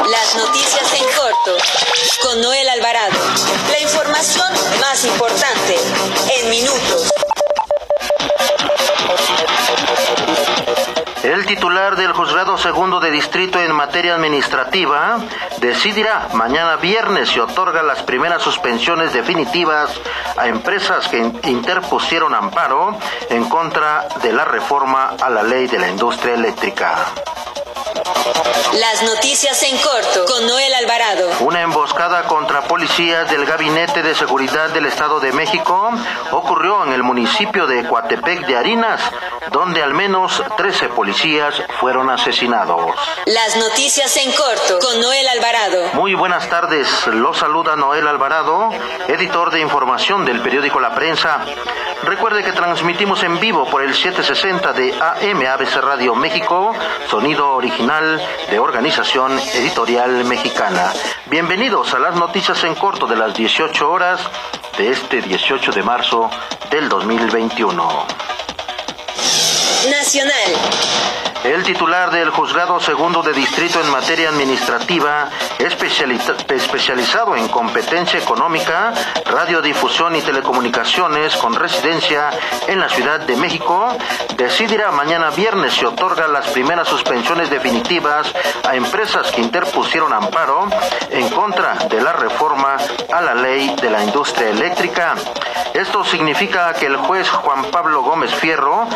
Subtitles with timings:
[0.00, 1.56] Las noticias en corto
[2.22, 3.16] con Noel Alvarado.
[3.70, 5.76] La información más importante
[6.36, 7.12] en minutos.
[11.22, 15.18] El titular del Juzgado Segundo de Distrito en materia administrativa
[15.58, 19.90] decidirá mañana viernes si otorga las primeras suspensiones definitivas
[20.36, 21.18] a empresas que
[21.48, 22.98] interpusieron amparo
[23.30, 27.12] en contra de la reforma a la ley de la industria eléctrica.
[27.94, 31.30] Las noticias en corto con Noel Alvarado.
[31.40, 35.92] Una emboscada contra policías del Gabinete de Seguridad del Estado de México
[36.32, 39.00] ocurrió en el municipio de Coatepec de Harinas,
[39.52, 42.92] donde al menos 13 policías fueron asesinados.
[43.26, 45.90] Las noticias en corto con Noel Alvarado.
[45.94, 48.70] Muy buenas tardes, lo saluda Noel Alvarado,
[49.06, 51.44] editor de información del periódico La Prensa.
[52.02, 56.74] Recuerde que transmitimos en vivo por el 760 de AM ABC Radio México,
[57.08, 58.20] sonido original
[58.50, 60.92] de Organización Editorial Mexicana.
[61.26, 64.20] Bienvenidos a las noticias en corto de las 18 horas
[64.76, 66.28] de este 18 de marzo
[66.70, 68.06] del 2021.
[69.90, 71.13] Nacional.
[71.64, 78.92] Titular del Juzgado Segundo de Distrito en materia administrativa, especializado en competencia económica,
[79.24, 82.28] radiodifusión y telecomunicaciones con residencia
[82.68, 83.96] en la Ciudad de México,
[84.36, 88.30] decidirá mañana viernes si otorga las primeras suspensiones definitivas
[88.68, 90.68] a empresas que interpusieron amparo
[91.08, 92.76] en contra de la reforma
[93.10, 95.14] a la ley de la industria eléctrica.
[95.74, 98.86] Esto significa que el juez Juan Pablo Gómez Fierro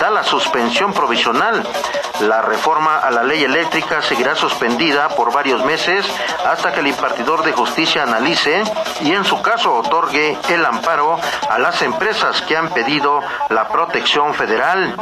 [0.00, 1.62] da la suspensión provisional
[2.20, 6.06] la reforma a la ley eléctrica seguirá suspendida por varios meses
[6.44, 8.62] hasta que el impartidor de justicia analice
[9.00, 14.34] y en su caso otorgue el amparo a las empresas que han pedido la protección
[14.34, 14.94] federal.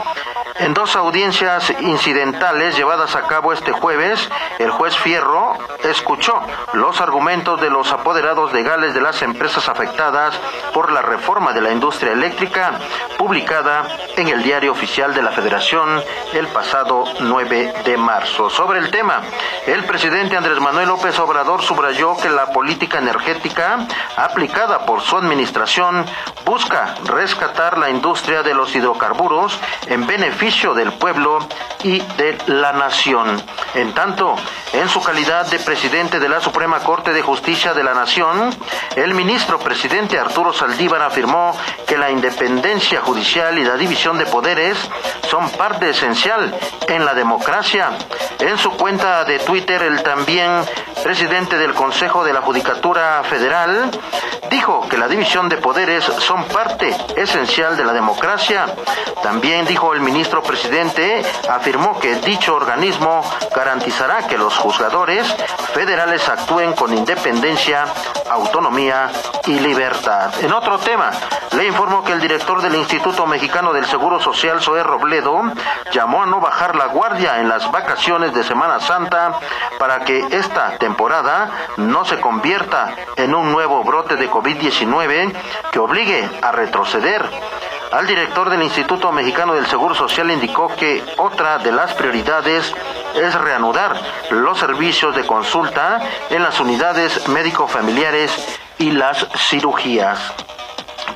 [0.61, 6.41] En dos audiencias incidentales llevadas a cabo este jueves, el juez Fierro escuchó
[6.73, 10.39] los argumentos de los apoderados legales de las empresas afectadas
[10.73, 12.79] por la reforma de la industria eléctrica,
[13.17, 18.51] publicada en el Diario Oficial de la Federación el pasado 9 de marzo.
[18.51, 19.23] Sobre el tema,
[19.67, 26.05] el presidente Andrés Manuel López Obrador subrayó que la política energética aplicada por su administración
[26.45, 31.39] busca rescatar la industria de los hidrocarburos en beneficio del pueblo
[31.83, 33.43] y de la nación.
[33.75, 34.35] En tanto,
[34.73, 38.51] en su calidad de presidente de la Suprema Corte de Justicia de la Nación,
[38.97, 41.55] el ministro presidente Arturo Saldívar afirmó
[41.87, 44.79] que la independencia judicial y la división de poderes
[45.29, 46.55] son parte esencial
[46.89, 47.91] en la democracia.
[48.41, 50.63] En su cuenta de Twitter, el también
[51.03, 53.91] presidente del Consejo de la Judicatura Federal
[54.51, 58.67] dijo que la división de poderes son parte esencial de la democracia.
[59.23, 63.23] También dijo el ministro presidente afirmó que dicho organismo
[63.59, 65.27] garantizará que los juzgadores
[65.75, 67.87] federales actúen con independencia,
[68.31, 69.11] autonomía
[69.47, 70.33] y libertad.
[70.41, 71.11] En otro tema,
[71.57, 75.43] le informó que el director del Instituto Mexicano del Seguro Social, Zoé Robledo,
[75.91, 79.41] llamó a no bajar la guardia en las vacaciones de Semana Santa
[79.77, 85.35] para que esta temporada no se convierta en un nuevo brote de COVID-19
[85.73, 87.29] que obligue a retroceder
[87.93, 92.75] al director del Instituto Mexicano del Seguro Social indicó que otra de las prioridades
[93.15, 93.99] es reanudar
[94.31, 96.01] los servicios de consulta
[96.31, 100.33] en las unidades médico-familiares y las cirugías.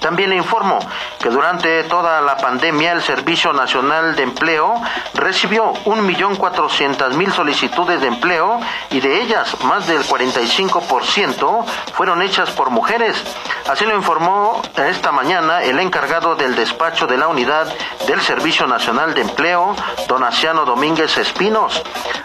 [0.01, 0.81] También le informo
[1.21, 4.75] que durante toda la pandemia el Servicio Nacional de Empleo
[5.15, 8.59] recibió 1.400.000 solicitudes de empleo
[8.91, 13.23] y de ellas más del 45% fueron hechas por mujeres.
[13.69, 17.73] Así lo informó esta mañana el encargado del despacho de la unidad
[18.07, 19.77] del Servicio Nacional de Empleo,
[20.09, 21.83] Donaciano Domínguez Espinos.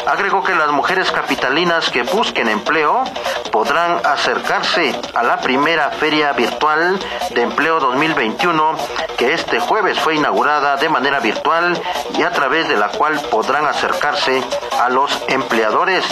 [0.07, 3.03] Agregó que las mujeres capitalinas que busquen empleo
[3.51, 6.99] podrán acercarse a la primera feria virtual
[7.31, 8.77] de empleo 2021
[9.17, 11.79] que este jueves fue inaugurada de manera virtual
[12.17, 14.43] y a través de la cual podrán acercarse
[14.79, 16.05] a los empleadores.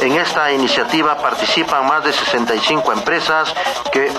[0.00, 3.54] En esta iniciativa participan más de 65 empresas
[3.92, 4.12] que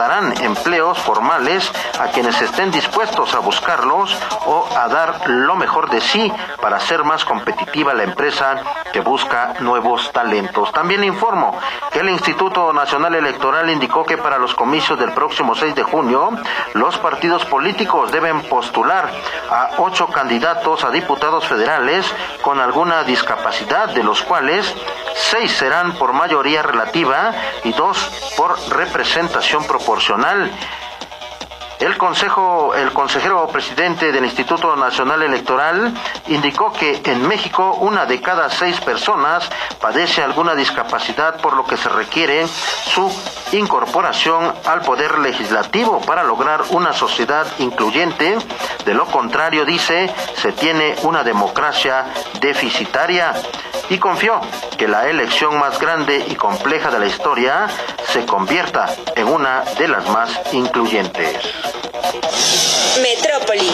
[0.00, 4.16] ofertarán empleos formales a quienes estén dispuestos a buscarlos
[4.46, 8.62] o a dar lo mejor de sí para hacer más competitiva la empresa
[8.94, 10.72] que busca nuevos talentos.
[10.72, 11.54] También informo
[11.92, 16.30] que el Instituto Nacional Electoral indicó que para los comicios del próximo 6 de junio,
[16.72, 19.10] los partidos políticos deben postular
[19.50, 22.10] a ocho candidatos a diputados federales
[22.40, 24.74] con alguna discapacidad, de los cuales
[25.20, 27.32] seis serán por mayoría relativa
[27.64, 27.98] y dos
[28.36, 30.50] por representación proporcional.
[31.80, 35.94] El consejo, el consejero presidente del Instituto Nacional Electoral
[36.28, 39.48] indicó que en México una de cada seis personas
[39.80, 43.10] padece alguna discapacidad, por lo que se requiere su
[43.52, 48.36] incorporación al poder legislativo para lograr una sociedad incluyente.
[48.84, 52.04] De lo contrario, dice, se tiene una democracia
[52.40, 53.32] deficitaria
[53.88, 54.40] y confió
[54.76, 57.68] que la elección más grande y compleja de la historia
[58.06, 58.86] se convierta
[59.16, 61.69] en una de las más incluyentes.
[62.02, 62.79] Thank you.
[62.98, 63.70] Metrópoli.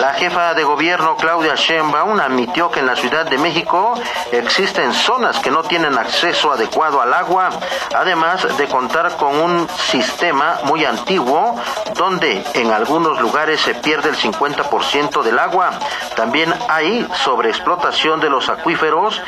[0.00, 3.94] La jefa de gobierno Claudia Sheinbaum admitió que en la Ciudad de México
[4.32, 7.50] existen zonas que no tienen acceso adecuado al agua,
[7.94, 11.56] además de contar con un sistema muy antiguo
[11.96, 15.70] donde en algunos lugares se pierde el 50% del agua.
[16.14, 19.20] También hay sobreexplotación de los acuíferos,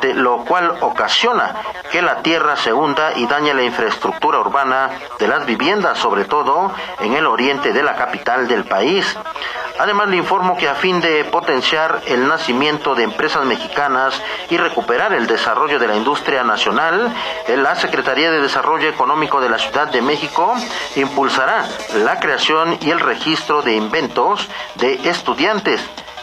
[0.00, 1.54] de lo cual ocasiona
[1.90, 6.72] que la tierra se hunda y dañe la infraestructura urbana de las viviendas, sobre todo
[7.00, 8.89] en el oriente de la capital del país.
[9.78, 14.20] Además, le informo que a fin de potenciar el nacimiento de empresas mexicanas
[14.50, 17.14] y recuperar el desarrollo de la industria nacional,
[17.48, 20.54] la Secretaría de Desarrollo Económico de la Ciudad de México
[20.96, 25.80] impulsará la creación y el registro de inventos de estudiantes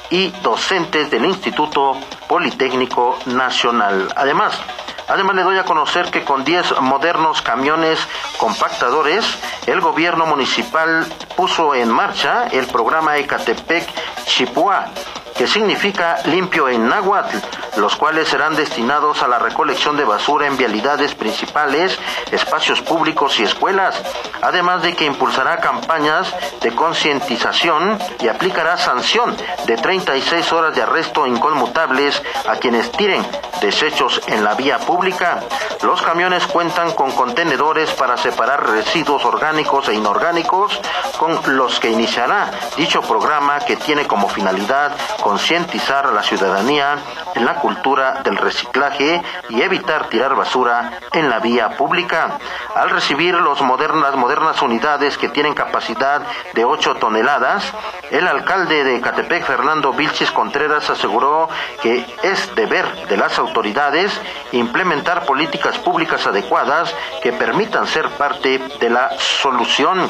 [0.10, 1.98] y docentes del Instituto
[2.28, 4.14] Politécnico Nacional.
[4.16, 4.62] Además,
[5.08, 8.00] Además le doy a conocer que con 10 modernos camiones
[8.38, 9.26] compactadores,
[9.66, 11.06] el gobierno municipal
[11.36, 13.88] puso en marcha el programa Ecatepec
[14.26, 14.90] Chipua
[15.38, 17.38] que significa limpio en náhuatl,
[17.78, 21.98] los cuales serán destinados a la recolección de basura en vialidades principales,
[22.32, 24.02] espacios públicos y escuelas,
[24.42, 31.28] además de que impulsará campañas de concientización y aplicará sanción de 36 horas de arresto
[31.28, 33.26] inconmutables a quienes tiren
[33.62, 35.42] desechos en la vía pública.
[35.84, 40.80] Los camiones cuentan con contenedores para separar residuos orgánicos e inorgánicos
[41.18, 46.98] con los que iniciará dicho programa que tiene como finalidad concientizar a la ciudadanía
[47.36, 52.38] en la cultura del reciclaje y evitar tirar basura en la vía pública.
[52.76, 56.22] Al recibir las modernas, modernas unidades que tienen capacidad
[56.54, 57.74] de 8 toneladas,
[58.12, 61.50] el alcalde de Catepec, Fernando Vilchis Contreras, aseguró
[61.82, 64.20] que es deber de las autoridades
[64.52, 70.10] implementar políticas públicas adecuadas que permitan ser parte de la solución.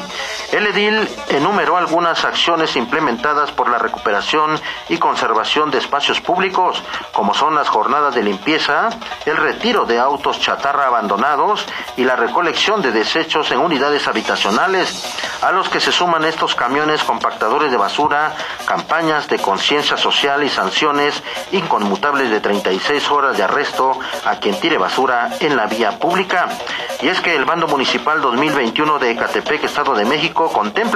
[0.52, 0.97] El edil
[1.28, 7.68] enumeró algunas acciones implementadas por la recuperación y conservación de espacios públicos, como son las
[7.68, 8.88] jornadas de limpieza,
[9.26, 11.66] el retiro de autos chatarra abandonados
[11.96, 15.04] y la recolección de desechos en unidades habitacionales,
[15.42, 18.34] a los que se suman estos camiones compactadores de basura,
[18.66, 21.22] campañas de conciencia social y sanciones
[21.52, 26.48] inconmutables de 36 horas de arresto a quien tire basura en la vía pública.
[27.00, 30.87] Y es que el bando municipal 2021 de Ecatepec, Estado de México, contempla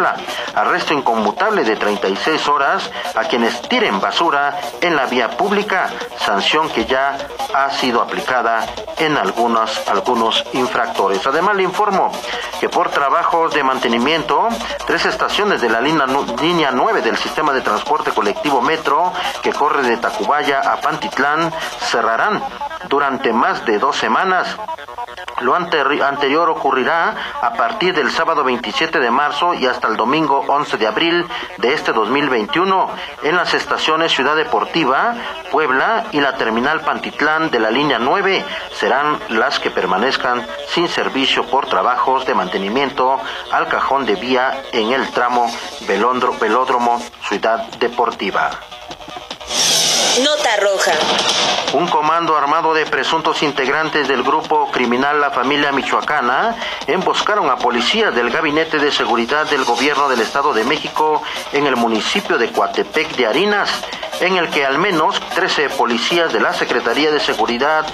[0.55, 6.85] arresto inconmutable de 36 horas a quienes tiren basura en la vía pública, sanción que
[6.85, 7.17] ya
[7.55, 8.67] ha sido aplicada
[8.99, 11.27] en algunos, algunos infractores.
[11.27, 12.11] Además, le informo
[12.61, 14.49] que por trabajos de mantenimiento,
[14.87, 16.07] tres estaciones de la línea,
[16.41, 19.13] línea 9 del sistema de transporte colectivo Metro,
[19.43, 22.43] que corre de Tacubaya a Pantitlán, cerrarán
[22.89, 24.57] durante más de dos semanas.
[25.43, 30.77] Lo anterior ocurrirá a partir del sábado 27 de marzo y hasta el domingo 11
[30.77, 31.27] de abril
[31.59, 32.91] de este 2021
[33.23, 35.15] en las estaciones Ciudad Deportiva,
[35.51, 41.45] Puebla y la terminal Pantitlán de la línea 9 serán las que permanezcan sin servicio
[41.45, 43.21] por trabajos de mantenimiento
[43.51, 45.47] al cajón de vía en el tramo
[45.87, 48.72] Velódromo Ciudad Deportiva.
[50.21, 50.93] Nota roja.
[51.73, 56.55] Un comando armado de presuntos integrantes del grupo criminal La Familia Michoacana
[56.87, 61.23] emboscaron a policías del Gabinete de Seguridad del Gobierno del Estado de México
[61.55, 63.71] en el municipio de Coatepec de Harinas,
[64.21, 67.87] en el que al menos 13 policías de la Secretaría de Seguridad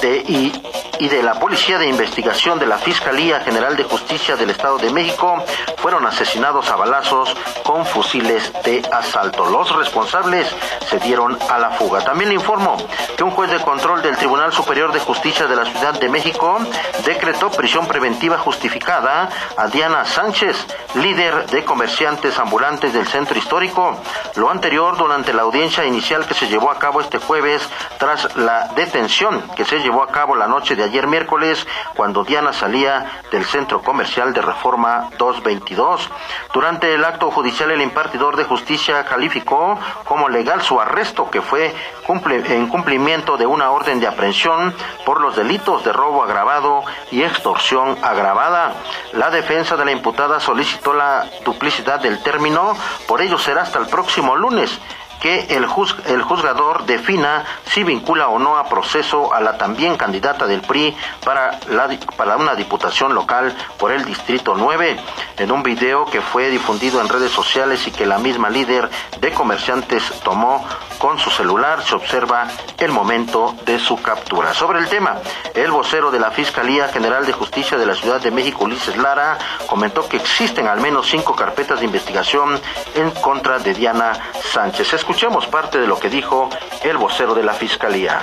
[0.00, 0.52] de, y
[1.00, 4.90] y de la Policía de Investigación de la Fiscalía General de Justicia del Estado de
[4.90, 5.42] México
[5.78, 9.46] fueron asesinados a balazos con fusiles de asalto.
[9.46, 10.46] Los responsables
[10.88, 12.04] se dieron a la fuga.
[12.04, 12.76] También le informo
[13.16, 16.58] que un juez de control del Tribunal Superior de Justicia de la Ciudad de México
[17.06, 20.66] decretó prisión preventiva justificada a Diana Sánchez,
[20.96, 23.98] líder de comerciantes ambulantes del centro histórico.
[24.36, 27.66] Lo anterior durante la audiencia inicial que se llevó a cabo este jueves
[27.96, 32.52] tras la detención que se llevó a cabo la noche de ayer miércoles cuando Diana
[32.52, 36.10] salía del centro comercial de Reforma 222.
[36.52, 41.74] Durante el acto judicial el impartidor de justicia calificó como legal su arresto que fue
[42.08, 44.74] en cumplimiento de una orden de aprehensión
[45.06, 48.74] por los delitos de robo agravado y extorsión agravada.
[49.12, 53.86] La defensa de la imputada solicitó la duplicidad del término, por ello será hasta el
[53.86, 54.78] próximo lunes
[55.20, 55.66] que el,
[56.06, 60.96] el juzgador defina si vincula o no a proceso a la también candidata del PRI
[61.24, 64.98] para, la, para una diputación local por el Distrito 9.
[65.36, 69.32] En un video que fue difundido en redes sociales y que la misma líder de
[69.32, 70.64] comerciantes tomó
[70.98, 72.46] con su celular, se observa
[72.78, 74.52] el momento de su captura.
[74.52, 75.16] Sobre el tema,
[75.54, 79.38] el vocero de la Fiscalía General de Justicia de la Ciudad de México, Ulises Lara,
[79.66, 82.60] comentó que existen al menos cinco carpetas de investigación
[82.94, 84.12] en contra de Diana
[84.52, 84.92] Sánchez.
[85.10, 86.48] Escuchemos parte de lo que dijo
[86.84, 88.22] el vocero de la Fiscalía.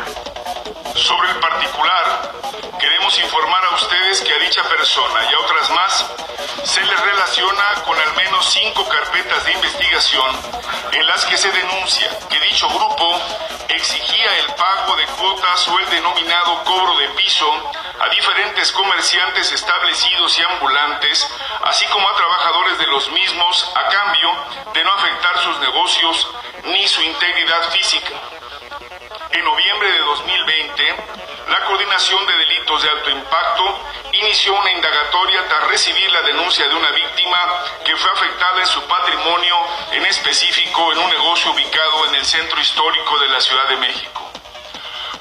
[0.95, 2.31] Sobre el particular,
[2.79, 6.11] queremos informar a ustedes que a dicha persona y a otras más
[6.63, 10.33] se les relaciona con al menos cinco carpetas de investigación
[10.93, 13.19] en las que se denuncia que dicho grupo
[13.67, 17.51] exigía el pago de cuotas o el denominado cobro de piso
[17.99, 21.27] a diferentes comerciantes establecidos y ambulantes,
[21.63, 24.31] así como a trabajadores de los mismos, a cambio
[24.73, 26.29] de no afectar sus negocios
[26.65, 28.13] ni su integridad física.
[29.31, 30.95] En noviembre de 2020,
[31.49, 33.79] la Coordinación de Delitos de Alto Impacto
[34.13, 38.81] inició una indagatoria tras recibir la denuncia de una víctima que fue afectada en su
[38.83, 39.55] patrimonio,
[39.91, 44.31] en específico en un negocio ubicado en el centro histórico de la Ciudad de México.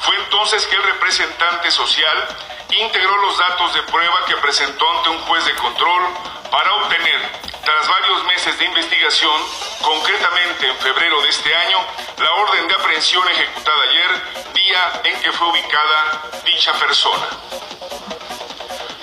[0.00, 2.28] Fue entonces que el representante social
[2.71, 6.02] integró los datos de prueba que presentó ante un juez de control
[6.50, 7.21] para obtener,
[7.66, 9.42] tras varios meses de investigación,
[9.82, 11.78] concretamente en febrero de este año,
[12.16, 17.26] la orden de aprehensión ejecutada ayer, día en que fue ubicada dicha persona.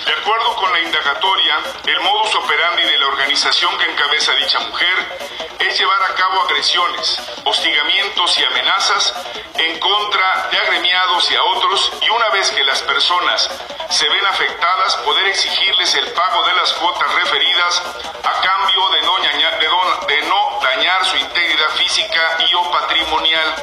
[0.05, 5.17] De acuerdo con la indagatoria, el modus operandi de la organización que encabeza dicha mujer
[5.59, 9.13] es llevar a cabo agresiones, hostigamientos y amenazas
[9.55, 13.49] en contra de agremiados y a otros y una vez que las personas
[13.89, 17.83] se ven afectadas poder exigirles el pago de las cuotas referidas
[18.23, 19.13] a cambio de no,
[20.07, 23.55] de no dañar su integridad física y o patrimonial.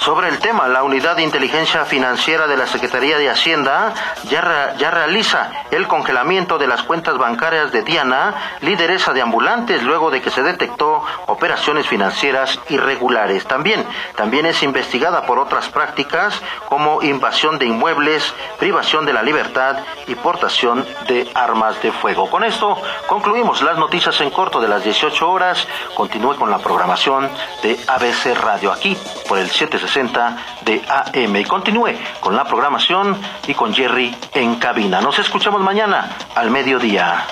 [0.00, 3.92] Sobre el tema, la Unidad de Inteligencia Financiera de la Secretaría de Hacienda
[4.24, 10.10] ya, ya realiza el congelamiento de las cuentas bancarias de Diana, lideresa de ambulantes, luego
[10.10, 13.46] de que se detectó operaciones financieras irregulares.
[13.46, 13.84] También,
[14.16, 20.14] también es investigada por otras prácticas como invasión de inmuebles, privación de la libertad y
[20.14, 22.30] portación de armas de fuego.
[22.30, 25.66] Con esto concluimos las noticias en corto de las 18 horas.
[25.94, 27.28] Continúe con la programación
[27.62, 28.96] de ABC Radio aquí
[29.28, 31.36] por el 760 de AM.
[31.36, 35.00] Y continúe con la programación y con Jerry en cabina.
[35.00, 37.24] Nos escuchamos mañana al mediodía.